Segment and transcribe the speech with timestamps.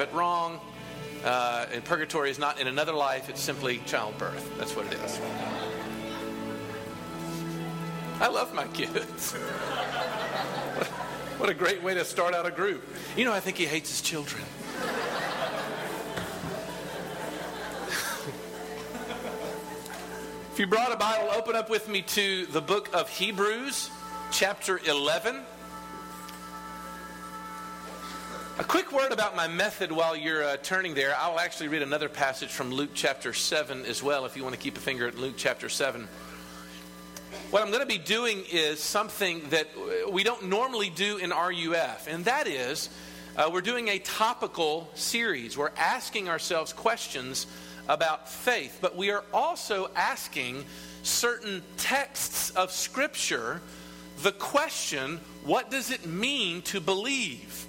[0.00, 0.60] it wrong.
[1.24, 4.56] Uh, and purgatory is not in another life, it's simply childbirth.
[4.58, 5.20] That's what it is.
[8.20, 9.32] I love my kids.
[11.38, 12.84] what a great way to start out a group.
[13.16, 14.42] You know, I think he hates his children.
[20.52, 23.90] if you brought a Bible, open up with me to the book of Hebrews,
[24.30, 25.42] chapter 11.
[28.58, 31.14] A quick word about my method while you're uh, turning there.
[31.18, 34.58] I'll actually read another passage from Luke chapter 7 as well, if you want to
[34.58, 36.08] keep a finger at Luke chapter 7.
[37.50, 39.68] What I'm going to be doing is something that
[40.10, 42.88] we don't normally do in RUF, and that is
[43.36, 45.58] uh, we're doing a topical series.
[45.58, 47.46] We're asking ourselves questions
[47.90, 50.64] about faith, but we are also asking
[51.02, 53.60] certain texts of Scripture
[54.22, 57.66] the question what does it mean to believe?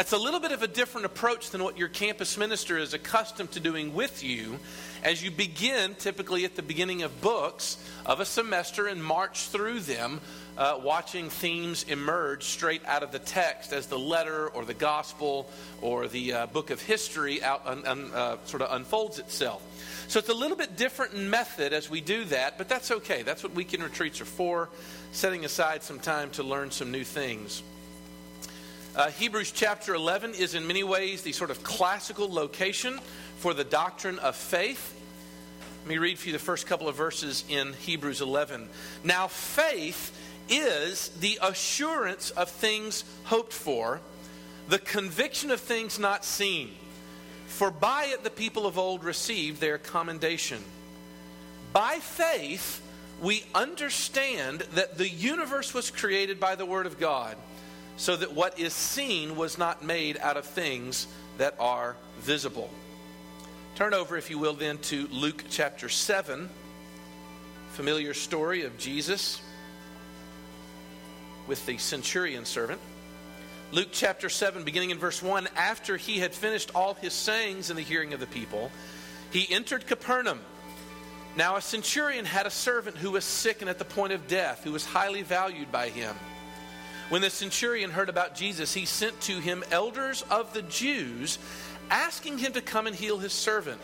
[0.00, 3.50] That's a little bit of a different approach than what your campus minister is accustomed
[3.50, 4.58] to doing with you
[5.04, 7.76] as you begin, typically at the beginning of books
[8.06, 10.22] of a semester, and march through them,
[10.56, 15.50] uh, watching themes emerge straight out of the text as the letter or the gospel
[15.82, 19.62] or the uh, book of history out un, un, uh, sort of unfolds itself.
[20.08, 23.22] So it's a little bit different in method as we do that, but that's okay.
[23.22, 24.70] That's what weekend retreats are for,
[25.12, 27.62] setting aside some time to learn some new things.
[28.96, 32.98] Uh, Hebrews chapter 11 is in many ways the sort of classical location
[33.38, 34.96] for the doctrine of faith.
[35.82, 38.68] Let me read for you the first couple of verses in Hebrews 11.
[39.04, 40.12] Now, faith
[40.48, 44.00] is the assurance of things hoped for,
[44.68, 46.70] the conviction of things not seen.
[47.46, 50.64] For by it the people of old received their commendation.
[51.72, 52.82] By faith,
[53.22, 57.36] we understand that the universe was created by the Word of God
[58.00, 61.06] so that what is seen was not made out of things
[61.36, 62.70] that are visible.
[63.74, 66.48] Turn over, if you will, then to Luke chapter 7,
[67.72, 69.42] familiar story of Jesus
[71.46, 72.80] with the centurion servant.
[73.70, 77.76] Luke chapter 7, beginning in verse 1, after he had finished all his sayings in
[77.76, 78.70] the hearing of the people,
[79.30, 80.40] he entered Capernaum.
[81.36, 84.64] Now, a centurion had a servant who was sick and at the point of death,
[84.64, 86.16] who was highly valued by him.
[87.10, 91.38] When the centurion heard about Jesus, he sent to him elders of the Jews,
[91.90, 93.80] asking him to come and heal his servant.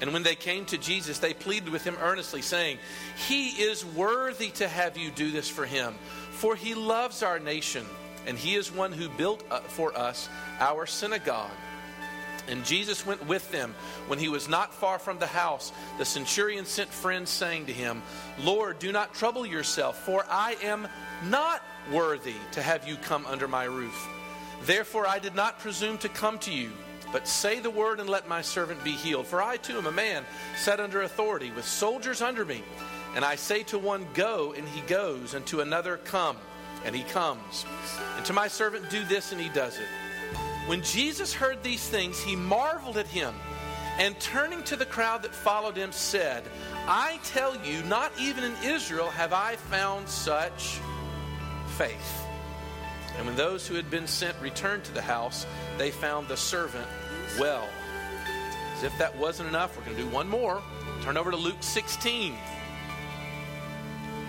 [0.00, 2.78] And when they came to Jesus, they pleaded with him earnestly, saying,
[3.26, 5.94] He is worthy to have you do this for him,
[6.30, 7.84] for he loves our nation,
[8.24, 10.28] and he is one who built for us
[10.60, 11.50] our synagogue.
[12.46, 13.74] And Jesus went with them.
[14.06, 18.02] When he was not far from the house, the centurion sent friends, saying to him,
[18.38, 20.86] Lord, do not trouble yourself, for I am
[21.24, 24.08] not worthy to have you come under my roof.
[24.62, 26.70] Therefore, I did not presume to come to you,
[27.12, 29.26] but say the word and let my servant be healed.
[29.26, 30.24] For I too am a man
[30.56, 32.62] set under authority, with soldiers under me.
[33.14, 36.36] And I say to one, Go, and he goes, and to another, Come,
[36.84, 37.64] and he comes.
[38.16, 39.86] And to my servant, Do this, and he does it.
[40.66, 43.34] When Jesus heard these things, he marveled at him,
[43.98, 46.42] and turning to the crowd that followed him, said,
[46.88, 50.80] I tell you, not even in Israel have I found such
[51.76, 52.26] faith.
[53.16, 55.46] And when those who had been sent returned to the house,
[55.78, 56.86] they found the servant
[57.38, 57.68] well.
[58.76, 60.62] As if that wasn't enough, we're going to do one more.
[61.02, 62.34] Turn over to Luke 16.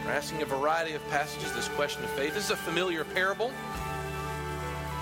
[0.03, 2.35] We're asking a variety of passages this question of faith.
[2.35, 3.51] This is a familiar parable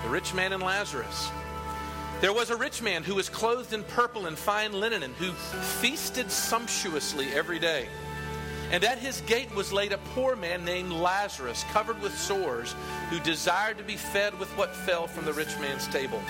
[0.02, 1.30] the rich man and Lazarus.
[2.20, 5.32] There was a rich man who was clothed in purple and fine linen and who
[5.32, 7.88] feasted sumptuously every day.
[8.74, 12.74] And at his gate was laid a poor man named Lazarus, covered with sores,
[13.08, 16.20] who desired to be fed with what fell from the rich man's table.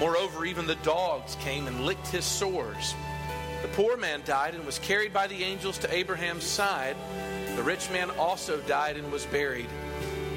[0.00, 2.96] Moreover, even the dogs came and licked his sores.
[3.62, 6.96] The poor man died and was carried by the angels to Abraham's side.
[7.54, 9.68] The rich man also died and was buried.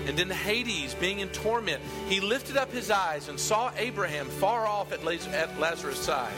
[0.05, 4.67] And in Hades, being in torment, he lifted up his eyes and saw Abraham far
[4.67, 6.37] off at Lazarus' side.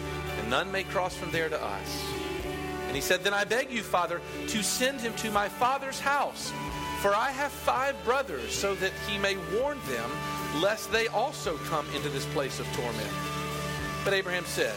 [0.51, 2.03] none may cross from there to us.
[2.87, 4.19] And he said, Then I beg you, Father,
[4.49, 6.51] to send him to my father's house,
[7.01, 10.11] for I have five brothers, so that he may warn them,
[10.61, 13.09] lest they also come into this place of torment.
[14.03, 14.75] But Abraham said,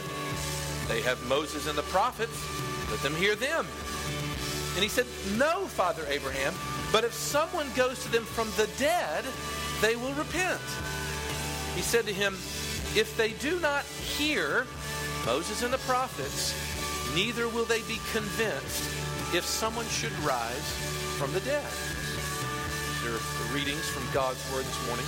[0.87, 2.41] They have Moses and the prophets.
[2.89, 3.67] Let them hear them.
[4.75, 5.05] And he said,
[5.37, 6.53] No, Father Abraham,
[6.93, 9.25] but if someone goes to them from the dead,
[9.81, 10.61] they will repent.
[11.75, 12.33] He said to him,
[12.95, 14.65] If they do not hear
[15.25, 16.53] Moses and the prophets,
[17.15, 18.83] neither will they be convinced
[19.33, 20.71] if someone should rise
[21.17, 21.65] from the dead.
[23.01, 25.05] These are the readings from God's Word this morning.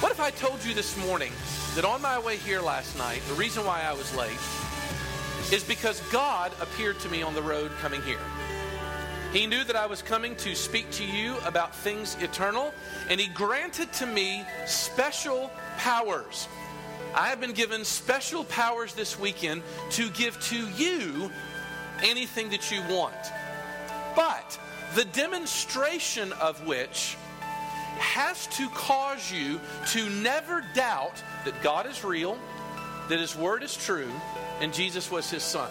[0.00, 1.32] What if I told you this morning
[1.76, 4.40] that on my way here last night, the reason why I was late
[5.52, 8.20] is because God appeared to me on the road coming here.
[9.32, 12.72] He knew that I was coming to speak to you about things eternal,
[13.08, 16.48] and He granted to me special powers.
[17.14, 19.62] I have been given special powers this weekend
[19.92, 21.30] to give to you
[22.02, 23.14] anything that you want.
[24.14, 24.58] But
[24.94, 27.16] the demonstration of which
[27.98, 32.38] has to cause you to never doubt that God is real,
[33.08, 34.10] that His Word is true,
[34.60, 35.70] and Jesus was His Son.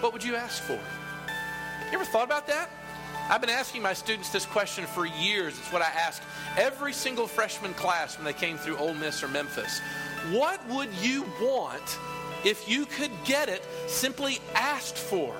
[0.00, 0.74] What would you ask for?
[0.74, 2.70] You ever thought about that?
[3.28, 5.58] I've been asking my students this question for years.
[5.58, 6.22] It's what I ask
[6.56, 9.80] every single freshman class when they came through Ole Miss or Memphis.
[10.30, 11.98] What would you want
[12.44, 15.34] if you could get it simply asked for?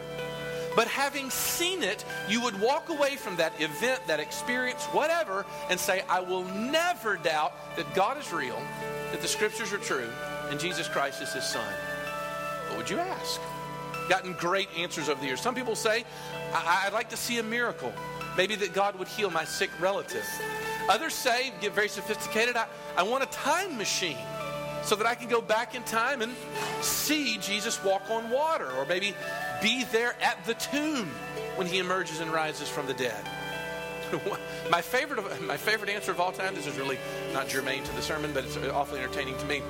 [0.74, 5.78] But having seen it, you would walk away from that event, that experience, whatever, and
[5.78, 8.60] say, I will never doubt that God is real,
[9.12, 10.08] that the scriptures are true,
[10.50, 11.72] and Jesus Christ is his son.
[12.68, 13.40] What would you ask?
[14.08, 15.40] Gotten great answers over the years.
[15.40, 16.04] Some people say,
[16.54, 17.92] I'd like to see a miracle.
[18.36, 20.24] Maybe that God would heal my sick relative.
[20.88, 22.66] Others say, get very sophisticated, I,
[22.96, 24.18] I want a time machine
[24.82, 26.32] so that I can go back in time and
[26.80, 29.14] see Jesus walk on water, or maybe
[29.60, 31.08] be there at the tomb
[31.56, 33.24] when he emerges and rises from the dead.
[34.70, 36.54] my favorite, my favorite answer of all time.
[36.54, 36.98] This is really
[37.32, 39.62] not germane to the sermon, but it's awfully entertaining to me.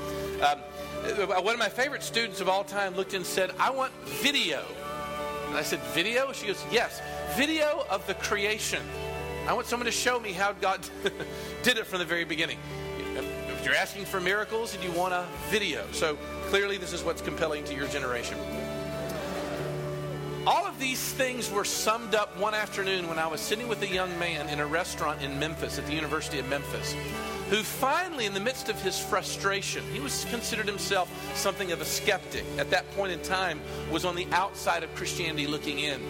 [0.42, 0.58] Um,
[1.06, 4.64] Uh, one of my favorite students of all time looked and said, "I want video."
[5.48, 7.00] And I said, "Video?" She goes, "Yes,
[7.36, 8.82] video of the creation.
[9.46, 10.80] I want someone to show me how God
[11.62, 12.58] did it from the very beginning."
[13.16, 16.16] If you're asking for miracles and you want a video, so
[16.48, 18.36] clearly this is what's compelling to your generation.
[20.44, 23.88] All of these things were summed up one afternoon when I was sitting with a
[23.88, 26.94] young man in a restaurant in Memphis at the University of Memphis
[27.50, 31.84] who finally, in the midst of his frustration, he was considered himself something of a
[31.84, 32.44] skeptic.
[32.58, 33.60] At that point in time,
[33.90, 36.00] was on the outside of Christianity looking in.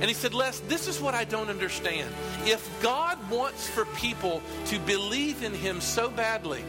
[0.00, 2.12] And he said, Les, this is what I don't understand.
[2.44, 6.62] If God wants for people to believe in him so badly,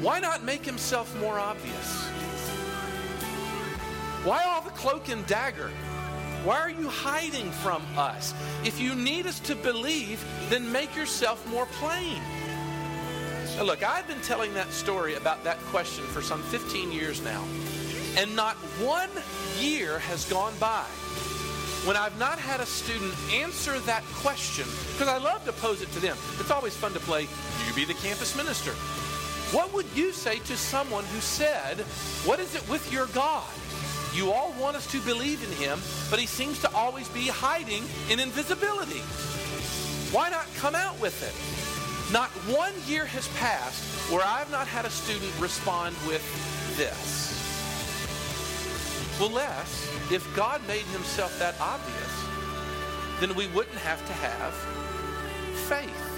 [0.00, 2.04] why not make himself more obvious?
[4.24, 5.70] Why all the cloak and dagger?
[6.44, 8.32] Why are you hiding from us?
[8.64, 12.20] If you need us to believe, then make yourself more plain.
[13.56, 17.44] Now look, I've been telling that story about that question for some 15 years now,
[18.16, 19.10] and not one
[19.58, 20.86] year has gone by
[21.84, 25.92] when I've not had a student answer that question, because I love to pose it
[25.92, 26.16] to them.
[26.38, 27.28] It's always fun to play,
[27.66, 28.72] you be the campus minister.
[29.54, 31.78] What would you say to someone who said,
[32.24, 33.48] What is it with your God?
[34.12, 35.78] You all want us to believe in him,
[36.10, 39.00] but he seems to always be hiding in invisibility.
[40.12, 42.12] Why not come out with it?
[42.12, 46.24] Not one year has passed where I've not had a student respond with
[46.76, 47.30] this.
[49.20, 52.10] Well, Les, if God made himself that obvious,
[53.20, 54.52] then we wouldn't have to have
[55.68, 56.09] faith.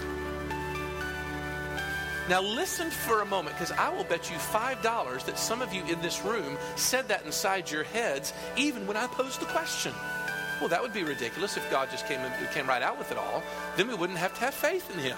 [2.28, 5.84] Now, listen for a moment, because I will bet you $5 that some of you
[5.86, 9.92] in this room said that inside your heads, even when I posed the question.
[10.60, 12.20] Well, that would be ridiculous if God just came,
[12.54, 13.42] came right out with it all.
[13.76, 15.16] Then we wouldn't have to have faith in Him.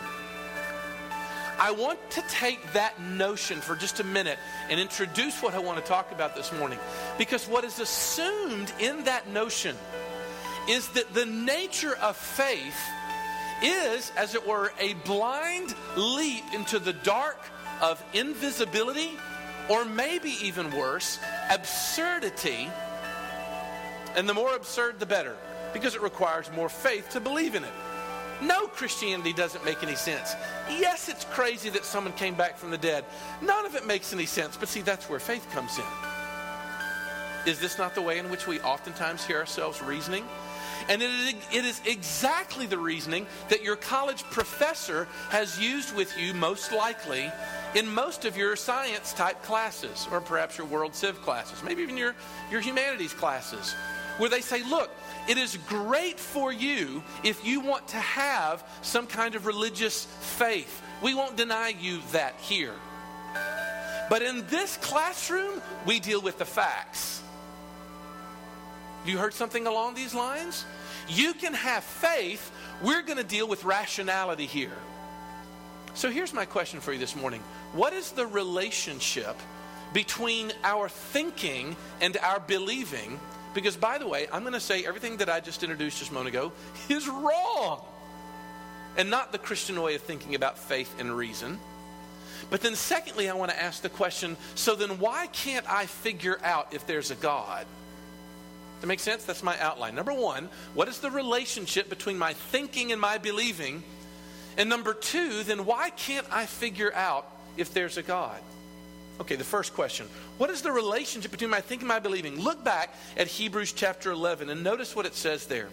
[1.58, 4.38] I want to take that notion for just a minute
[4.70, 6.78] and introduce what I want to talk about this morning.
[7.18, 9.76] Because what is assumed in that notion
[10.68, 12.76] is that the nature of faith
[13.62, 17.38] is, as it were, a blind leap into the dark
[17.80, 19.10] of invisibility,
[19.68, 21.18] or maybe even worse,
[21.50, 22.68] absurdity.
[24.16, 25.36] And the more absurd, the better,
[25.72, 27.72] because it requires more faith to believe in it.
[28.42, 30.34] No, Christianity doesn't make any sense.
[30.68, 33.04] Yes, it's crazy that someone came back from the dead.
[33.40, 34.56] None of it makes any sense.
[34.56, 35.84] But see, that's where faith comes in.
[37.46, 40.24] Is this not the way in which we oftentimes hear ourselves reasoning?
[40.88, 46.72] And it is, exactly the reasoning that your college professor has used with you, most
[46.72, 47.30] likely,
[47.74, 51.96] in most of your science type classes, or perhaps your world civ classes, maybe even
[51.96, 52.14] your,
[52.50, 53.74] your humanities classes.
[54.18, 54.90] where they say, look,
[55.28, 60.82] it is great for you if you want to have some kind of religious faith.
[61.02, 62.74] We won't deny you that here.
[64.08, 67.22] But in this classroom, we deal with the facts.
[69.04, 70.64] You heard something along these lines?
[71.08, 72.50] You can have faith.
[72.82, 74.72] We're going to deal with rationality here.
[75.94, 77.42] So here's my question for you this morning
[77.72, 79.36] What is the relationship
[79.92, 83.20] between our thinking and our believing?
[83.52, 86.14] Because, by the way, I'm going to say everything that I just introduced just a
[86.14, 86.52] moment ago
[86.88, 87.82] is wrong
[88.96, 91.60] and not the Christian way of thinking about faith and reason.
[92.50, 96.38] But then, secondly, I want to ask the question so then why can't I figure
[96.42, 97.66] out if there's a God?
[98.84, 99.24] That makes sense?
[99.24, 99.94] That's my outline.
[99.94, 103.82] Number one, what is the relationship between my thinking and my believing?
[104.58, 107.26] And number two, then why can't I figure out
[107.56, 108.38] if there's a God?
[109.20, 112.38] Okay, the first question What is the relationship between my thinking and my believing?
[112.38, 115.70] Look back at Hebrews chapter 11 and notice what it says there.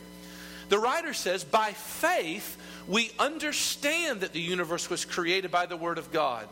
[0.69, 5.97] The writer says, By faith, we understand that the universe was created by the Word
[5.97, 6.47] of God.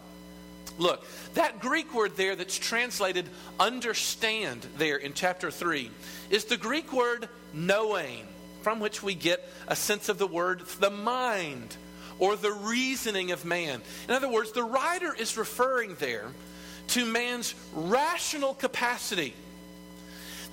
[0.77, 3.25] Look, that Greek word there that's translated
[3.59, 5.91] understand there in chapter 3
[6.29, 8.27] is the Greek word knowing,
[8.61, 11.75] from which we get a sense of the word the mind
[12.19, 13.81] or the reasoning of man.
[14.07, 16.27] In other words, the writer is referring there
[16.87, 19.33] to man's rational capacity.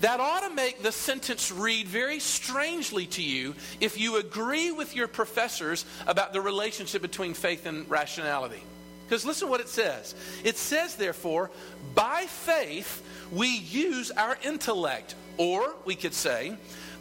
[0.02, 4.94] That ought to make the sentence read very strangely to you if you agree with
[4.94, 8.62] your professors about the relationship between faith and rationality.
[9.06, 10.14] Because listen what it says.
[10.42, 11.50] It says, therefore,
[11.94, 15.14] by faith we use our intellect.
[15.38, 16.56] Or we could say,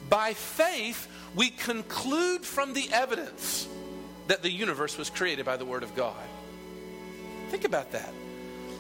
[0.10, 3.68] by faith we conclude from the evidence
[4.28, 6.16] that the universe was created by the Word of God.
[7.50, 8.14] Think about that.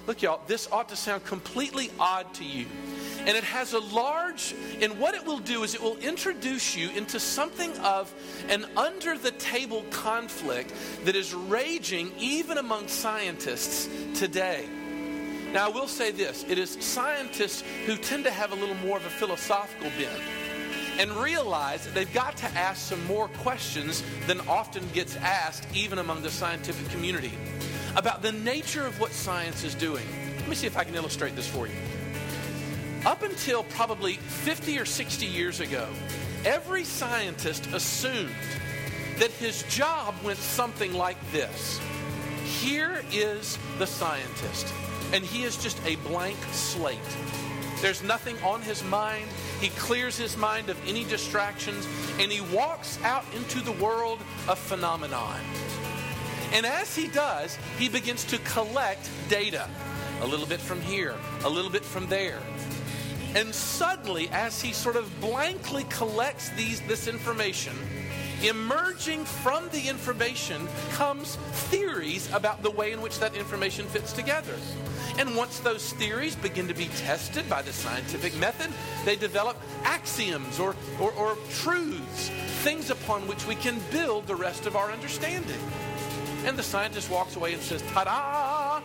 [0.07, 2.67] Look, y'all, this ought to sound completely odd to you.
[3.19, 6.91] And it has a large, and what it will do is it will introduce you
[6.91, 8.13] into something of
[8.49, 10.71] an under the table conflict
[11.05, 14.67] that is raging even among scientists today.
[15.53, 18.97] Now, I will say this it is scientists who tend to have a little more
[18.97, 20.21] of a philosophical bent
[20.99, 25.99] and realize that they've got to ask some more questions than often gets asked, even
[25.99, 27.33] among the scientific community,
[27.95, 30.05] about the nature of what science is doing.
[30.39, 31.73] Let me see if I can illustrate this for you.
[33.05, 35.87] Up until probably 50 or 60 years ago,
[36.43, 38.33] every scientist assumed
[39.17, 41.79] that his job went something like this
[42.61, 44.73] Here is the scientist,
[45.13, 46.99] and he is just a blank slate.
[47.81, 49.27] There's nothing on his mind.
[49.61, 51.87] He clears his mind of any distractions,
[52.19, 55.39] and he walks out into the world of phenomenon.
[56.55, 59.67] And as he does, he begins to collect data
[60.21, 62.39] a little bit from here, a little bit from there.
[63.35, 67.75] And suddenly, as he sort of blankly collects these, this information,
[68.41, 71.35] emerging from the information comes
[71.69, 74.55] theories about the way in which that information fits together.
[75.17, 78.71] And once those theories begin to be tested by the scientific method,
[79.03, 82.29] they develop axioms or, or, or truths,
[82.63, 85.59] things upon which we can build the rest of our understanding.
[86.45, 88.81] And the scientist walks away and says, ta da!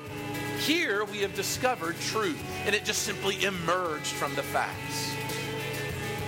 [0.60, 5.12] Here we have discovered truth, and it just simply emerged from the facts.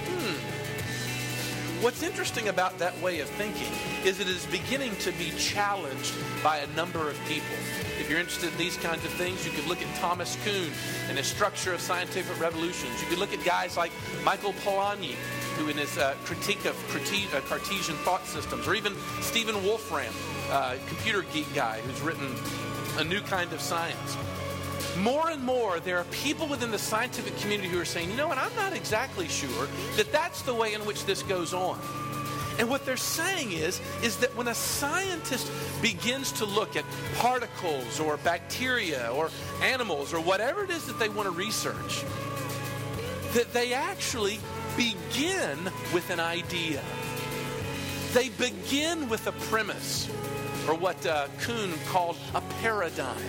[0.09, 1.83] Hmm.
[1.83, 3.73] What's interesting about that way of thinking
[4.05, 7.57] is it is beginning to be challenged by a number of people.
[7.99, 10.71] If you're interested in these kinds of things, you could look at Thomas Kuhn
[11.09, 13.01] and his structure of scientific revolutions.
[13.01, 15.15] You could look at guys like Michael Polanyi,
[15.57, 20.13] who in his uh, critique of uh, Cartesian thought systems, or even Stephen Wolfram,
[20.53, 22.29] uh, computer geek guy who's written
[22.99, 24.17] a new kind of science.
[24.99, 28.29] More and more, there are people within the scientific community who are saying, you know
[28.29, 29.67] what, I'm not exactly sure
[29.97, 31.81] that that's the way in which this goes on.
[32.59, 36.85] And what they're saying is, is that when a scientist begins to look at
[37.17, 39.31] particles or bacteria or
[39.63, 42.05] animals or whatever it is that they want to research,
[43.33, 44.39] that they actually
[44.77, 45.59] begin
[45.95, 46.83] with an idea.
[48.13, 50.11] They begin with a premise
[50.69, 53.23] or what uh, Kuhn called a paradigm.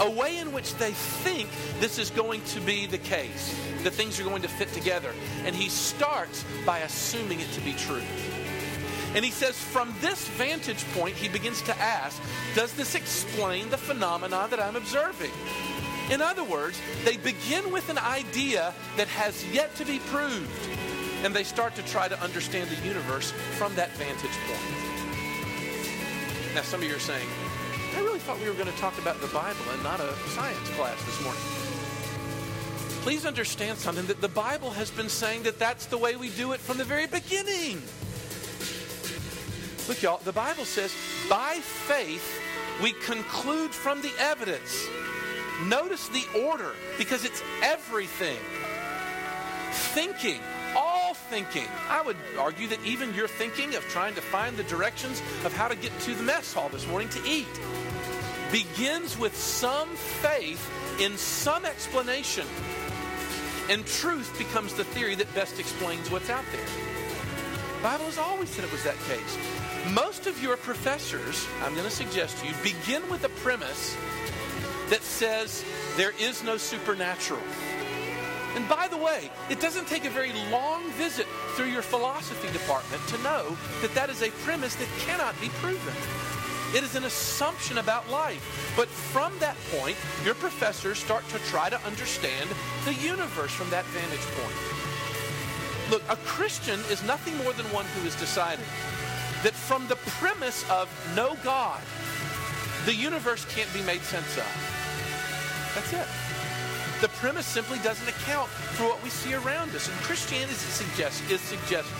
[0.00, 4.18] A way in which they think this is going to be the case, that things
[4.18, 5.10] are going to fit together.
[5.44, 8.02] And he starts by assuming it to be true.
[9.14, 12.20] And he says, from this vantage point, he begins to ask,
[12.56, 15.30] does this explain the phenomena that I'm observing?
[16.10, 20.68] In other words, they begin with an idea that has yet to be proved,
[21.22, 24.93] and they start to try to understand the universe from that vantage point.
[26.54, 27.26] Now, some of you are saying,
[27.96, 30.68] I really thought we were going to talk about the Bible and not a science
[30.70, 31.42] class this morning.
[33.02, 36.52] please understand something that the Bible has been saying that that's the way we do
[36.52, 37.82] it from the very beginning.
[39.88, 40.94] Look, y'all, the Bible says,
[41.28, 42.40] by faith,
[42.82, 44.86] we conclude from the evidence.
[45.66, 48.38] Notice the order because it's everything.
[49.72, 50.40] Thinking,
[51.30, 51.66] thinking.
[51.88, 55.68] I would argue that even your thinking of trying to find the directions of how
[55.68, 57.46] to get to the mess hall this morning to eat
[58.52, 62.46] begins with some faith in some explanation.
[63.68, 66.66] And truth becomes the theory that best explains what's out there.
[67.76, 69.38] The Bible has always said it was that case.
[69.92, 73.96] Most of your professors, I'm going to suggest to you, begin with a premise
[74.90, 75.64] that says
[75.96, 77.42] there is no supernatural.
[78.54, 83.02] And by the way, it doesn't take a very long visit through your philosophy department
[83.08, 85.94] to know that that is a premise that cannot be proven.
[86.74, 88.72] It is an assumption about life.
[88.76, 92.50] But from that point, your professors start to try to understand
[92.84, 94.56] the universe from that vantage point.
[95.90, 98.64] Look, a Christian is nothing more than one who has decided
[99.42, 101.80] that from the premise of no God,
[102.86, 104.74] the universe can't be made sense of.
[105.74, 106.23] That's it.
[107.00, 109.88] The premise simply doesn't account for what we see around us.
[109.88, 111.96] And Christianity suggests, is suggesting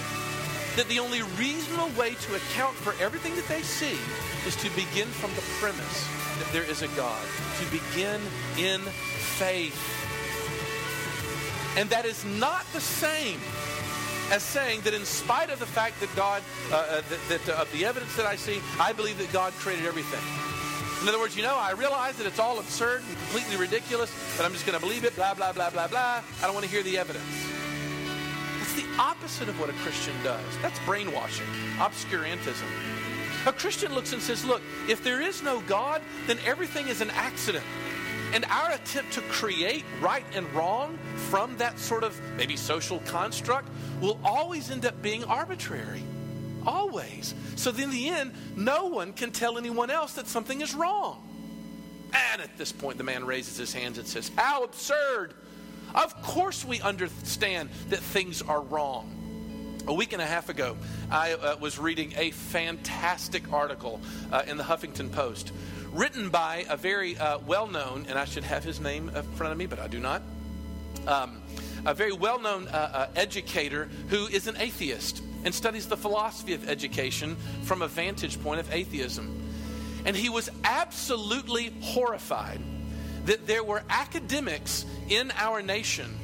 [0.77, 3.99] that the only reasonable way to account for everything that they see
[4.47, 6.09] is to begin from the premise
[6.39, 7.23] that there is a God,
[7.61, 8.21] to begin
[8.59, 8.81] in
[9.39, 9.79] faith.
[11.77, 13.41] And that is not the same
[14.31, 17.63] as saying that in spite of the fact that God, uh, uh, that, that uh,
[17.63, 20.54] of the evidence that I see, I believe that God created everything.
[21.05, 24.47] In other words, you know, I realize that it's all absurd and completely ridiculous, but
[24.47, 26.23] I'm just going to believe it, blah, blah, blah, blah, blah.
[26.41, 27.27] I don't want to hear the evidence.
[28.59, 30.43] That's the opposite of what a Christian does.
[30.63, 31.45] That's brainwashing,
[31.77, 32.65] obscurantism.
[33.47, 37.11] A Christian looks and says, look, if there is no God, then everything is an
[37.11, 37.67] accident.
[38.33, 43.69] And our attempt to create right and wrong from that sort of maybe social construct
[44.01, 46.03] will always end up being arbitrary.
[46.67, 47.35] Always.
[47.57, 51.21] So in the end, no one can tell anyone else that something is wrong.
[52.33, 55.35] And at this point, the man raises his hands and says, How absurd!
[55.95, 59.11] Of course, we understand that things are wrong.
[59.87, 60.77] A week and a half ago,
[61.11, 64.01] I uh, was reading a fantastic article
[64.33, 65.53] uh, in the Huffington Post
[65.93, 69.53] written by a very uh, well known, and I should have his name in front
[69.53, 70.23] of me, but I do not.
[71.07, 71.43] Um,
[71.87, 76.55] a very well known uh, uh, educator who is an atheist and studies the philosophy
[76.55, 79.41] of education from a vantage point of atheism.
[80.05, 82.61] And he was absolutely horrified
[83.27, 86.19] that there were academics in our nation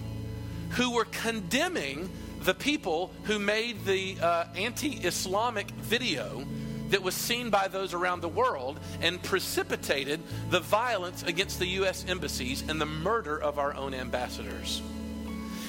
[0.71, 2.11] who were condemning
[2.43, 6.45] the people who made the uh, anti Islamic video
[6.91, 12.05] that was seen by those around the world and precipitated the violence against the U.S.
[12.09, 14.83] embassies and the murder of our own ambassadors.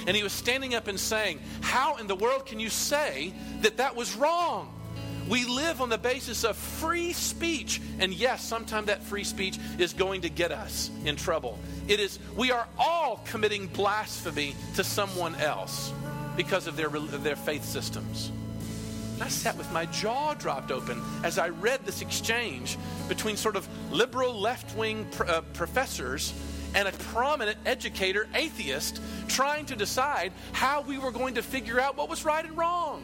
[0.08, 3.78] And he was standing up and saying, How in the world can you say that
[3.78, 4.74] that was wrong?
[5.28, 7.82] We live on the basis of free speech.
[8.00, 11.60] And yes, sometimes that free speech is going to get us in trouble.
[11.88, 15.94] It is, we are all committing blasphemy to someone else
[16.36, 18.32] because of their, their faith systems.
[19.14, 23.56] And I sat with my jaw dropped open as I read this exchange between sort
[23.56, 26.34] of liberal left wing pr- uh, professors
[26.74, 31.98] and a prominent educator, atheist, trying to decide how we were going to figure out
[31.98, 33.04] what was right and wrong.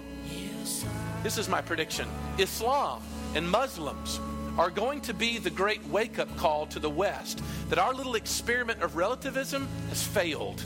[1.24, 3.02] This is my prediction Islam
[3.36, 4.20] and Muslims
[4.58, 8.16] are going to be the great wake up call to the West that our little
[8.16, 10.64] experiment of relativism has failed.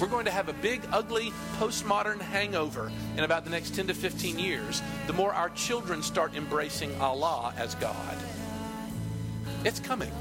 [0.00, 3.94] We're going to have a big, ugly, postmodern hangover in about the next 10 to
[3.94, 8.18] 15 years, the more our children start embracing Allah as God.
[9.64, 10.12] It's coming.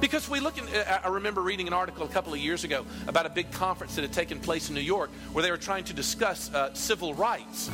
[0.00, 2.86] Because we look in, uh, I remember reading an article a couple of years ago
[3.08, 5.84] about a big conference that had taken place in New York where they were trying
[5.84, 7.70] to discuss uh, civil rights.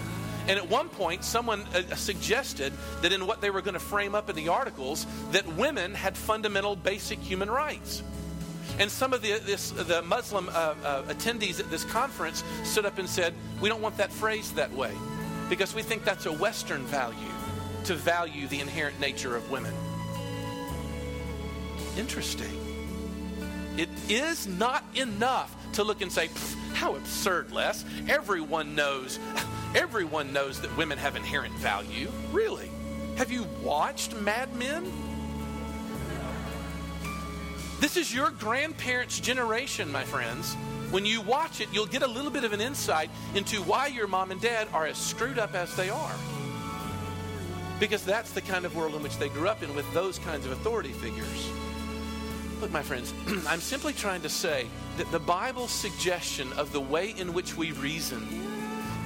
[0.46, 4.14] And at one point, someone uh, suggested that in what they were going to frame
[4.14, 8.02] up in the articles, that women had fundamental basic human rights.
[8.78, 12.98] And some of the, this, the Muslim uh, uh, attendees at this conference stood up
[12.98, 14.92] and said, We don't want that phrased that way
[15.48, 17.18] because we think that's a Western value
[17.84, 19.74] to value the inherent nature of women.
[21.96, 22.50] Interesting.
[23.76, 26.30] It is not enough to look and say,
[26.74, 27.84] How absurd, Les.
[28.08, 29.18] Everyone knows.
[29.74, 32.08] Everyone knows that women have inherent value.
[32.32, 32.70] Really?
[33.16, 34.90] Have you watched Mad Men?
[37.80, 40.54] This is your grandparents' generation, my friends.
[40.90, 44.06] When you watch it, you'll get a little bit of an insight into why your
[44.06, 46.14] mom and dad are as screwed up as they are.
[47.80, 50.46] Because that's the kind of world in which they grew up in with those kinds
[50.46, 51.50] of authority figures.
[52.64, 53.12] Look, my friends,
[53.46, 57.72] I'm simply trying to say that the Bible's suggestion of the way in which we
[57.72, 58.26] reason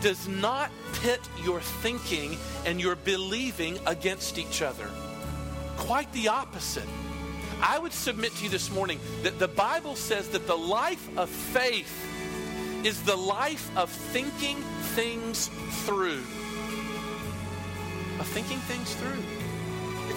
[0.00, 0.70] does not
[1.02, 4.88] pit your thinking and your believing against each other.
[5.76, 6.86] Quite the opposite.
[7.60, 11.28] I would submit to you this morning that the Bible says that the life of
[11.28, 14.58] faith is the life of thinking
[14.94, 15.50] things
[15.84, 16.22] through.
[18.20, 19.47] Of thinking things through.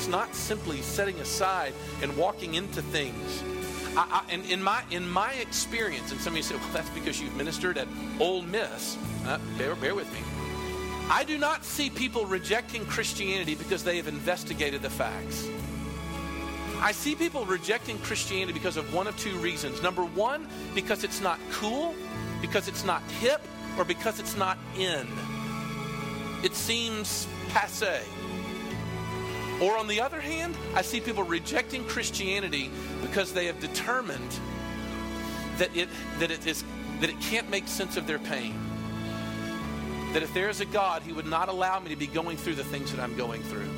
[0.01, 3.43] It's not simply setting aside and walking into things.
[3.95, 6.89] I, I, and in my in my experience, and some of you say, "Well, that's
[6.89, 7.87] because you've ministered at
[8.19, 10.17] Ole Miss." Uh, bear, bear with me.
[11.07, 15.47] I do not see people rejecting Christianity because they have investigated the facts.
[16.79, 19.83] I see people rejecting Christianity because of one of two reasons.
[19.83, 21.93] Number one, because it's not cool,
[22.41, 23.43] because it's not hip,
[23.77, 25.07] or because it's not in.
[26.43, 28.01] It seems passe.
[29.61, 32.71] Or on the other hand, I see people rejecting Christianity
[33.01, 34.39] because they have determined
[35.57, 35.87] that it
[36.19, 36.63] that it is
[36.99, 38.59] that it can't make sense of their pain.
[40.13, 42.55] That if there is a God, He would not allow me to be going through
[42.55, 43.69] the things that I'm going through.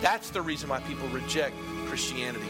[0.00, 1.54] That's the reason why people reject
[1.86, 2.44] Christianity.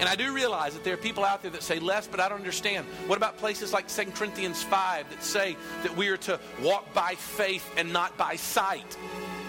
[0.00, 2.28] And I do realize that there are people out there that say, Les, but I
[2.28, 2.86] don't understand.
[3.06, 7.14] What about places like 2 Corinthians 5 that say that we are to walk by
[7.14, 8.96] faith and not by sight?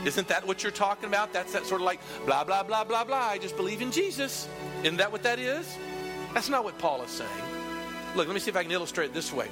[0.06, 1.34] Isn't that what you're talking about?
[1.34, 3.18] That's that sort of like blah, blah, blah, blah, blah.
[3.18, 4.48] I just believe in Jesus.
[4.84, 5.78] Isn't that what that is?
[6.34, 7.30] That's not what Paul is saying.
[8.16, 9.48] Look, let me see if I can illustrate it this way.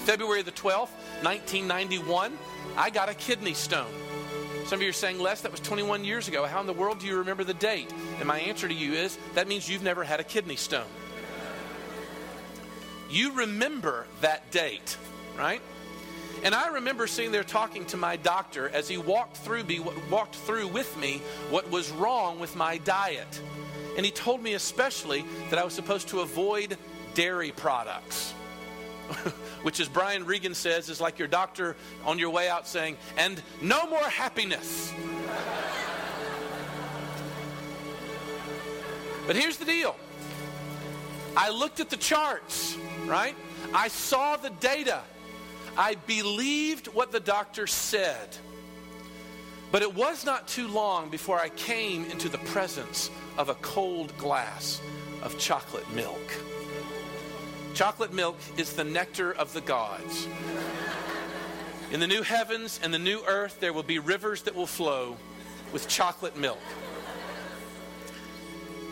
[0.00, 0.90] February the 12th,
[1.22, 2.36] 1991,
[2.76, 3.92] I got a kidney stone.
[4.66, 6.46] Some of you are saying, Les, that was 21 years ago.
[6.46, 7.92] How in the world do you remember the date?
[8.18, 10.86] And my answer to you is that means you've never had a kidney stone.
[13.10, 14.96] You remember that date,
[15.36, 15.60] right?
[16.42, 20.36] And I remember sitting there talking to my doctor as he walked through me, walked
[20.36, 23.40] through with me what was wrong with my diet.
[23.96, 26.76] And he told me especially that I was supposed to avoid
[27.14, 28.34] dairy products.
[29.62, 31.76] which, as Brian Regan says, is like your doctor
[32.06, 34.92] on your way out saying, and no more happiness.
[39.26, 39.96] but here's the deal
[41.36, 42.76] I looked at the charts,
[43.06, 43.34] right?
[43.74, 45.02] I saw the data.
[45.80, 48.36] I believed what the doctor said.
[49.72, 54.14] But it was not too long before I came into the presence of a cold
[54.18, 54.82] glass
[55.22, 56.20] of chocolate milk.
[57.72, 60.28] Chocolate milk is the nectar of the gods.
[61.92, 65.16] In the new heavens and the new earth, there will be rivers that will flow
[65.72, 66.60] with chocolate milk.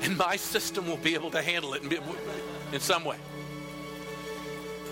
[0.01, 1.83] And my system will be able to handle it
[2.73, 3.19] in some way.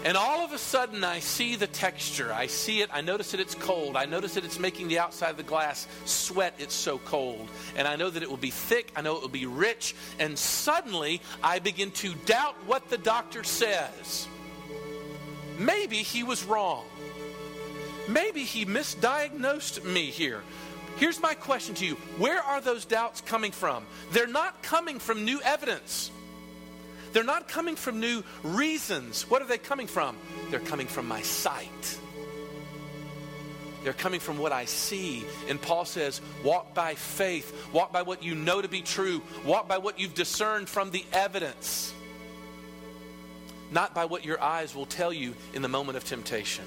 [0.07, 2.33] And all of a sudden, I see the texture.
[2.33, 2.91] I see it.
[2.93, 3.97] I notice that it's cold.
[3.97, 6.55] I notice that it's making the outside of the glass sweat.
[6.61, 7.49] It's so cold.
[7.75, 8.93] And I know that it will be thick.
[8.95, 9.97] I know it will be rich.
[10.21, 14.29] And suddenly, I begin to doubt what the doctor says.
[15.59, 16.85] Maybe he was wrong.
[18.09, 20.43] Maybe he misdiagnosed me here.
[20.99, 23.85] Here's my question to you Where are those doubts coming from?
[24.13, 26.13] They're not coming from new evidence.
[27.17, 29.23] They're not coming from new reasons.
[29.31, 30.19] What are they coming from?
[30.51, 31.99] They're coming from my sight.
[33.83, 35.25] They're coming from what I see.
[35.49, 39.67] And Paul says, walk by faith, walk by what you know to be true, walk
[39.67, 41.95] by what you've discerned from the evidence,
[43.71, 46.67] not by what your eyes will tell you in the moment of temptation.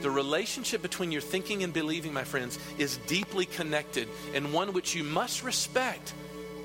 [0.00, 4.96] The relationship between your thinking and believing, my friends, is deeply connected and one which
[4.96, 6.12] you must respect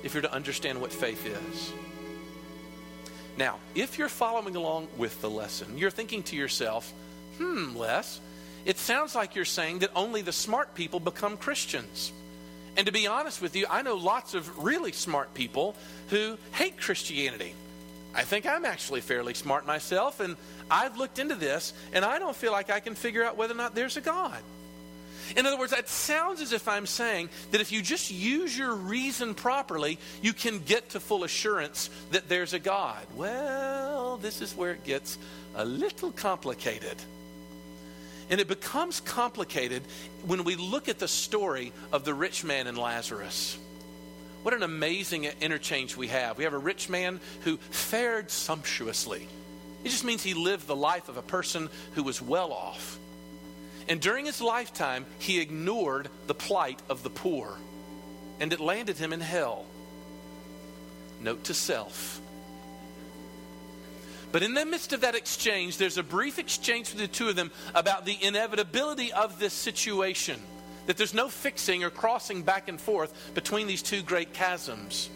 [0.02, 1.72] if you're to understand what faith is.
[3.40, 6.92] Now, if you're following along with the lesson, you're thinking to yourself,
[7.38, 8.20] hmm, Les,
[8.66, 12.12] it sounds like you're saying that only the smart people become Christians.
[12.76, 15.74] And to be honest with you, I know lots of really smart people
[16.10, 17.54] who hate Christianity.
[18.14, 20.36] I think I'm actually fairly smart myself, and
[20.70, 23.56] I've looked into this, and I don't feel like I can figure out whether or
[23.56, 24.42] not there's a God.
[25.36, 28.74] In other words, it sounds as if I'm saying that if you just use your
[28.74, 33.04] reason properly, you can get to full assurance that there's a God.
[33.14, 35.18] Well, this is where it gets
[35.54, 36.96] a little complicated.
[38.30, 39.82] And it becomes complicated
[40.24, 43.58] when we look at the story of the rich man and Lazarus.
[44.42, 46.38] What an amazing interchange we have.
[46.38, 49.26] We have a rich man who fared sumptuously.
[49.82, 52.99] It just means he lived the life of a person who was well off.
[53.88, 57.56] And during his lifetime, he ignored the plight of the poor,
[58.38, 59.66] and it landed him in hell.
[61.20, 62.20] Note to self.
[64.32, 67.36] But in the midst of that exchange, there's a brief exchange between the two of
[67.36, 70.40] them about the inevitability of this situation.
[70.86, 75.10] That there's no fixing or crossing back and forth between these two great chasms.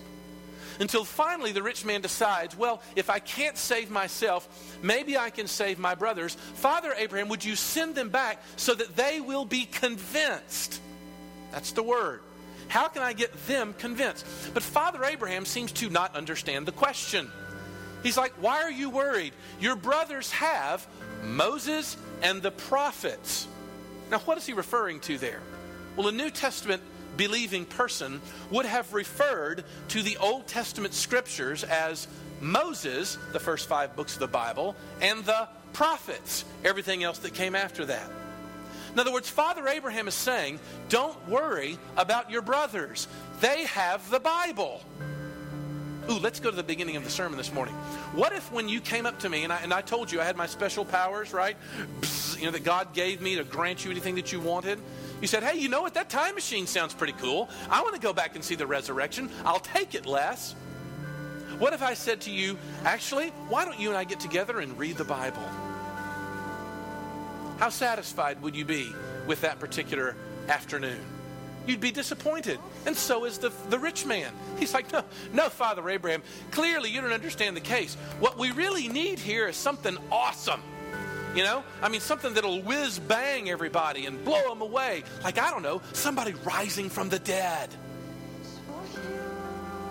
[0.80, 5.46] Until finally the rich man decides, well, if I can't save myself, maybe I can
[5.46, 6.34] save my brothers.
[6.54, 10.80] Father Abraham, would you send them back so that they will be convinced?
[11.52, 12.20] That's the word.
[12.68, 14.26] How can I get them convinced?
[14.54, 17.30] But Father Abraham seems to not understand the question.
[18.02, 19.32] He's like, Why are you worried?
[19.60, 20.86] Your brothers have
[21.22, 23.46] Moses and the prophets.
[24.10, 25.40] Now, what is he referring to there?
[25.96, 26.82] Well, a New Testament
[27.16, 32.08] believing person would have referred to the Old Testament scriptures as
[32.40, 37.54] Moses, the first five books of the Bible, and the prophets, everything else that came
[37.54, 38.08] after that.
[38.92, 43.08] In other words, Father Abraham is saying, don't worry about your brothers.
[43.40, 44.82] They have the Bible.
[46.08, 47.74] Ooh, let's go to the beginning of the sermon this morning.
[48.14, 50.24] What if when you came up to me and I, and I told you I
[50.24, 51.56] had my special powers, right?
[52.38, 54.78] you know, that God gave me to grant you anything that you wanted?
[55.24, 55.94] You said, hey, you know what?
[55.94, 57.48] That time machine sounds pretty cool.
[57.70, 59.30] I want to go back and see the resurrection.
[59.46, 60.52] I'll take it, Les.
[61.58, 64.78] What if I said to you, actually, why don't you and I get together and
[64.78, 65.40] read the Bible?
[67.58, 68.92] How satisfied would you be
[69.26, 70.14] with that particular
[70.48, 71.00] afternoon?
[71.66, 72.58] You'd be disappointed.
[72.84, 74.30] And so is the, the rich man.
[74.58, 77.94] He's like, no, no, Father Abraham, clearly you don't understand the case.
[78.20, 80.60] What we really need here is something awesome.
[81.34, 81.64] You know?
[81.82, 85.02] I mean, something that'll whiz bang everybody and blow them away.
[85.22, 87.70] Like, I don't know, somebody rising from the dead.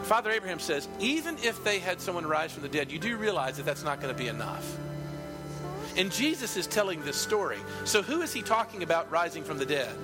[0.04, 3.58] Father Abraham says, even if they had someone rise from the dead, you do realize
[3.58, 4.78] that that's not going to be enough.
[5.96, 7.60] And Jesus is telling this story.
[7.86, 9.96] So, who is he talking about rising from the dead?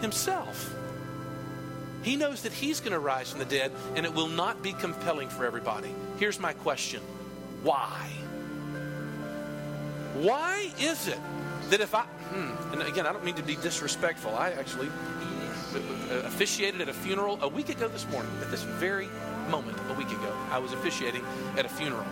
[0.00, 0.74] Himself.
[2.02, 4.72] He knows that he's going to rise from the dead, and it will not be
[4.72, 5.92] compelling for everybody.
[6.18, 7.00] Here's my question
[7.62, 8.08] Why?
[10.18, 11.18] Why is it
[11.70, 14.88] that if I, hmm, and again, I don't mean to be disrespectful, I actually
[16.24, 19.08] officiated at a funeral a week ago this morning, at this very
[19.48, 21.24] moment, a week ago, I was officiating
[21.56, 22.06] at a funeral.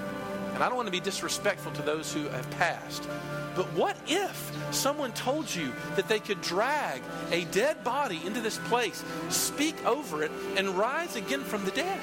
[0.54, 3.08] And I don't want to be disrespectful to those who have passed.
[3.56, 8.58] But what if someone told you that they could drag a dead body into this
[8.68, 12.00] place, speak over it, and rise again from the dead?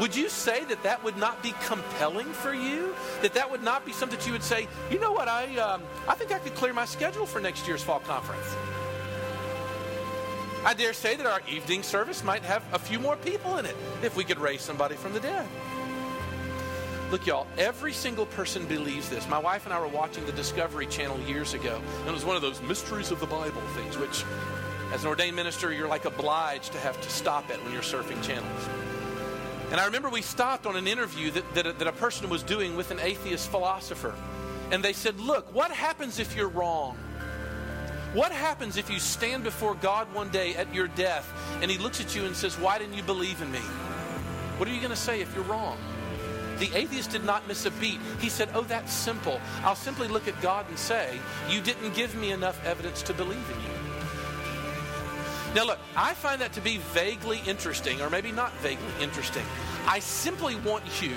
[0.00, 2.94] Would you say that that would not be compelling for you?
[3.20, 5.82] That that would not be something that you would say, you know what, I, um,
[6.08, 8.56] I think I could clear my schedule for next year's fall conference.
[10.64, 13.76] I dare say that our evening service might have a few more people in it
[14.02, 15.46] if we could raise somebody from the dead.
[17.10, 19.28] Look, y'all, every single person believes this.
[19.28, 22.36] My wife and I were watching the Discovery Channel years ago, and it was one
[22.36, 24.24] of those mysteries of the Bible things, which,
[24.94, 28.22] as an ordained minister, you're like obliged to have to stop at when you're surfing
[28.22, 28.68] channels.
[29.70, 32.76] And I remember we stopped on an interview that, that, that a person was doing
[32.76, 34.14] with an atheist philosopher.
[34.72, 36.96] And they said, Look, what happens if you're wrong?
[38.12, 42.00] What happens if you stand before God one day at your death and He looks
[42.00, 43.60] at you and says, Why didn't you believe in me?
[44.58, 45.78] What are you going to say if you're wrong?
[46.58, 48.00] The atheist did not miss a beat.
[48.20, 49.40] He said, Oh, that's simple.
[49.62, 53.48] I'll simply look at God and say, You didn't give me enough evidence to believe
[53.50, 53.89] in you.
[55.54, 59.44] Now, look, I find that to be vaguely interesting, or maybe not vaguely interesting.
[59.84, 61.16] I simply want you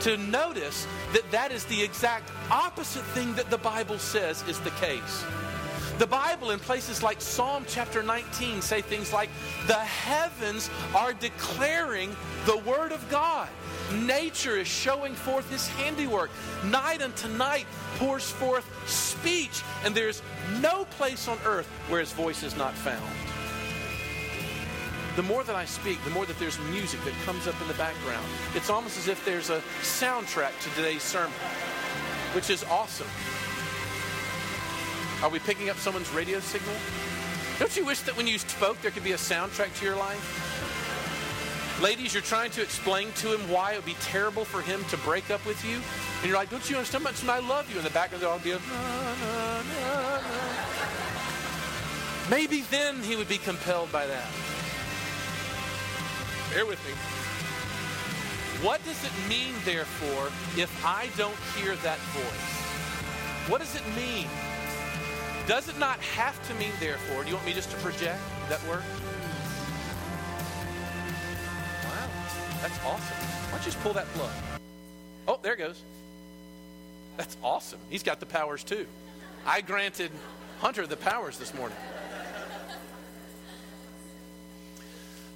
[0.00, 4.70] to notice that that is the exact opposite thing that the Bible says is the
[4.70, 5.24] case.
[5.98, 9.30] The Bible, in places like Psalm chapter 19, say things like,
[9.66, 12.14] The heavens are declaring
[12.44, 13.48] the Word of God.
[13.94, 16.30] Nature is showing forth His handiwork.
[16.66, 17.66] Night unto night
[17.96, 20.22] pours forth speech, and there's
[20.60, 23.10] no place on earth where His voice is not found
[25.16, 27.74] the more that I speak, the more that there's music that comes up in the
[27.74, 28.24] background.
[28.54, 31.32] It's almost as if there's a soundtrack to today's sermon,
[32.34, 33.08] which is awesome.
[35.22, 36.74] Are we picking up someone's radio signal?
[37.58, 40.48] Don't you wish that when you spoke, there could be a soundtrack to your life?
[41.82, 44.96] Ladies, you're trying to explain to him why it would be terrible for him to
[44.98, 45.76] break up with you.
[45.76, 47.24] And you're like, don't you understand much?
[47.26, 47.78] I love you.
[47.78, 48.60] In the background, there'll be a.
[52.30, 54.28] Maybe then he would be compelled by that.
[56.52, 56.92] Bear with me.
[58.66, 60.26] What does it mean, therefore,
[60.60, 63.48] if I don't hear that voice?
[63.48, 64.26] What does it mean?
[65.46, 67.22] Does it not have to mean, therefore?
[67.22, 68.82] Do you want me just to project that word?
[71.84, 72.08] Wow,
[72.60, 73.16] that's awesome.
[73.16, 74.32] Why don't you just pull that plug?
[75.28, 75.82] Oh, there it goes.
[77.16, 77.78] That's awesome.
[77.90, 78.86] He's got the powers too.
[79.46, 80.10] I granted
[80.58, 81.78] Hunter the powers this morning.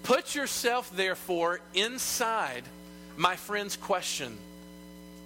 [0.04, 2.62] Put yourself, therefore, inside
[3.16, 4.36] my friend's question.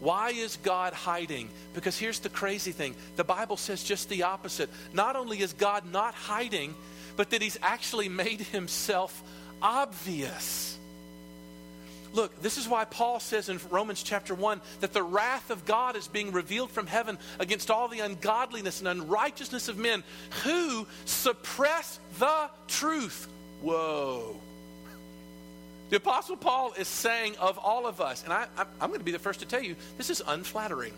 [0.01, 1.51] Why is God hiding?
[1.75, 4.71] Because here's the crazy thing the Bible says just the opposite.
[4.93, 6.75] Not only is God not hiding,
[7.17, 9.21] but that He's actually made Himself
[9.61, 10.79] obvious.
[12.13, 15.97] Look, this is why Paul says in Romans chapter 1 that the wrath of God
[15.97, 20.05] is being revealed from heaven against all the ungodliness and unrighteousness of men
[20.45, 23.29] who suppress the truth.
[23.61, 24.41] Whoa.
[25.91, 29.13] The Apostle Paul is saying of all of us, and I, am going to be
[29.13, 30.93] the first to tell you, this is unflattering.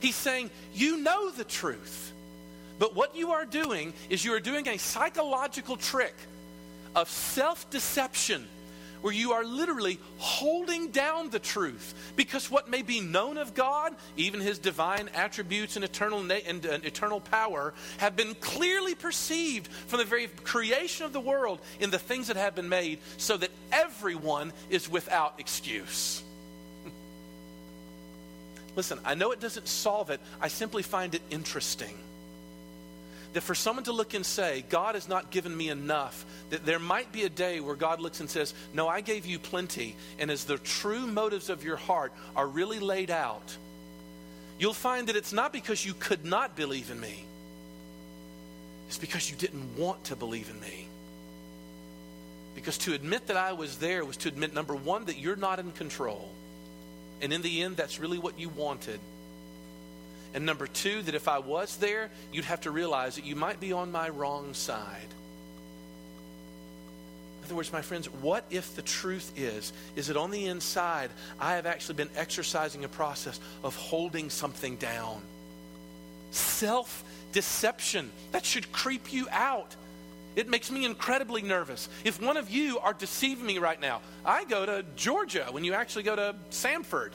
[0.00, 2.12] He's saying, You know the truth,
[2.78, 6.14] but what you are doing is you are doing a psychological trick
[6.96, 8.48] of self deception
[9.02, 11.94] where you are literally holding down the truth.
[12.16, 16.64] Because what may be known of God, even his divine attributes and eternal, na- and,
[16.64, 21.90] and eternal power, have been clearly perceived from the very creation of the world in
[21.90, 26.22] the things that have been made, so that everyone is without excuse.
[28.76, 31.98] Listen, I know it doesn't solve it, I simply find it interesting
[33.32, 36.78] that for someone to look and say, God has not given me enough, that there
[36.78, 39.96] might be a day where God looks and says, No, I gave you plenty.
[40.18, 43.56] And as the true motives of your heart are really laid out,
[44.58, 47.24] you'll find that it's not because you could not believe in me,
[48.88, 50.86] it's because you didn't want to believe in me.
[52.54, 55.58] Because to admit that I was there was to admit, number one, that you're not
[55.58, 56.28] in control.
[57.22, 59.00] And in the end, that's really what you wanted.
[60.34, 63.60] And number two, that if I was there, you'd have to realize that you might
[63.60, 65.08] be on my wrong side.
[67.42, 71.10] In other words, my friends, what if the truth is, is that on the inside,
[71.40, 75.20] I have actually been exercising a process of holding something down?
[76.30, 78.10] Self deception.
[78.30, 79.74] That should creep you out.
[80.36, 81.88] It makes me incredibly nervous.
[82.04, 85.74] If one of you are deceiving me right now, I go to Georgia when you
[85.74, 87.10] actually go to Samford.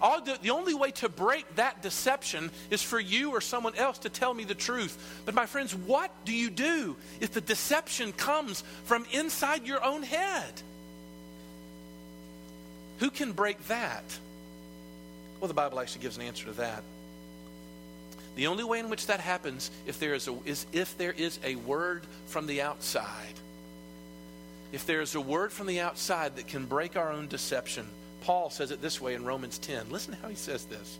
[0.00, 3.98] All the, the only way to break that deception is for you or someone else
[3.98, 5.22] to tell me the truth.
[5.26, 10.02] But, my friends, what do you do if the deception comes from inside your own
[10.02, 10.62] head?
[13.00, 14.04] Who can break that?
[15.40, 16.82] Well, the Bible actually gives an answer to that.
[18.36, 21.38] The only way in which that happens if there is, a, is if there is
[21.44, 23.34] a word from the outside.
[24.72, 27.86] If there is a word from the outside that can break our own deception.
[28.22, 29.90] Paul says it this way in Romans 10.
[29.90, 30.98] Listen how he says this.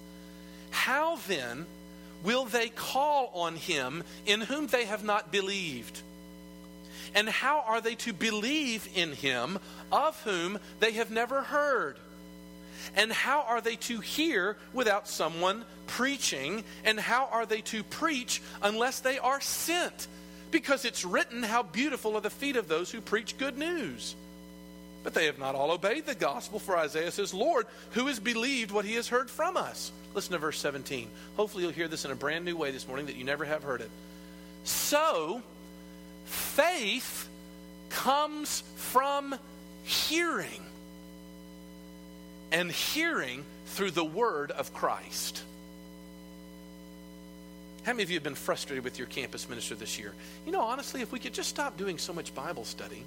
[0.71, 1.67] How then
[2.23, 6.01] will they call on him in whom they have not believed?
[7.15, 9.59] And how are they to believe in him
[9.91, 11.97] of whom they have never heard?
[12.97, 16.65] And how are they to hear without someone preaching?
[16.85, 20.09] And how are they to preach unless they are sent?
[20.51, 24.15] Because it's written, How beautiful are the feet of those who preach good news.
[25.03, 28.71] But they have not all obeyed the gospel, for Isaiah says, Lord, who has believed
[28.71, 29.93] what he has heard from us?
[30.15, 31.09] Listen to verse 17.
[31.37, 33.63] Hopefully, you'll hear this in a brand new way this morning that you never have
[33.63, 33.91] heard it.
[34.65, 35.43] So,
[36.27, 37.29] faith
[37.89, 39.35] comes from
[39.85, 40.61] hearing,
[42.53, 45.43] and hearing through the word of Christ.
[47.85, 50.13] How many of you have been frustrated with your campus minister this year?
[50.45, 53.05] You know, honestly, if we could just stop doing so much Bible study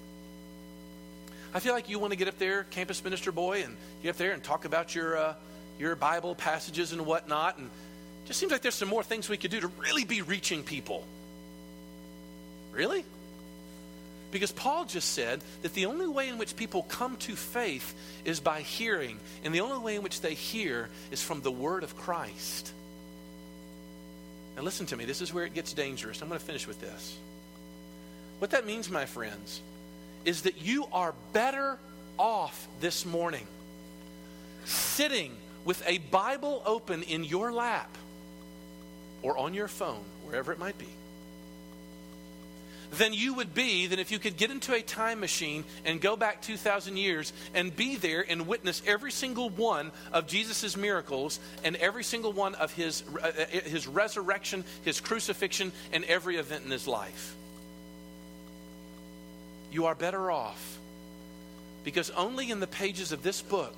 [1.53, 4.17] I feel like you want to get up there, campus minister boy, and get up
[4.17, 5.33] there and talk about your, uh,
[5.77, 7.57] your Bible passages and whatnot.
[7.57, 10.23] And it just seems like there's some more things we could do to really be
[10.23, 11.05] reaching people.
[12.71, 13.05] Really?
[14.31, 17.93] Because Paul just said that the only way in which people come to faith
[18.25, 21.83] is by hearing, and the only way in which they hear is from the word
[21.83, 22.73] of Christ.
[24.55, 26.21] Now, listen to me, this is where it gets dangerous.
[26.23, 27.15] I'm going to finish with this.
[28.39, 29.61] What that means, my friends,
[30.25, 31.77] is that you are better
[32.17, 33.45] off this morning
[34.65, 37.89] sitting with a Bible open in your lap
[39.21, 40.87] or on your phone, wherever it might be,
[42.91, 46.15] than you would be than if you could get into a time machine and go
[46.15, 51.75] back 2,000 years and be there and witness every single one of Jesus' miracles and
[51.77, 56.71] every single one of his, uh, uh his resurrection, his crucifixion, and every event in
[56.71, 57.35] his life
[59.73, 60.77] you are better off.
[61.83, 63.75] Because only in the pages of this book,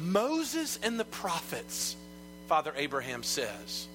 [0.00, 1.96] Moses and the prophets,
[2.48, 3.86] Father Abraham says,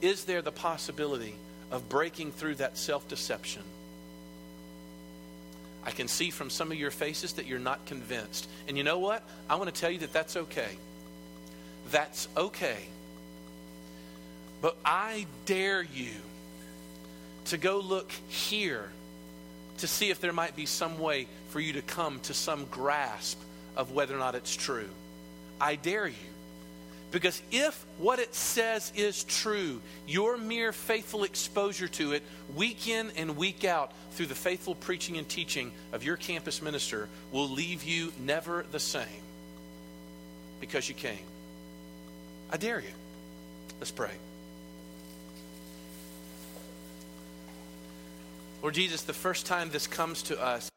[0.00, 1.34] is there the possibility
[1.70, 3.62] of breaking through that self deception?
[5.84, 8.48] I can see from some of your faces that you're not convinced.
[8.68, 9.22] And you know what?
[9.50, 10.70] I want to tell you that that's okay.
[11.90, 12.78] That's okay.
[14.60, 16.12] But I dare you
[17.46, 18.90] to go look here
[19.82, 23.38] to see if there might be some way for you to come to some grasp
[23.76, 24.88] of whether or not it's true.
[25.60, 26.14] I dare you
[27.10, 32.22] Because if what it says is true, your mere faithful exposure to it,
[32.56, 37.08] week in and week out, through the faithful preaching and teaching of your campus minister,
[37.32, 39.22] will leave you never the same
[40.60, 41.26] because you came.
[42.50, 42.94] I dare you.
[43.80, 44.12] Let's pray.
[48.62, 50.72] Lord Jesus, the first time this comes to us,